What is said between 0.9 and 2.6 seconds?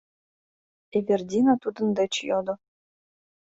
—Эвердина тудын деч йодо.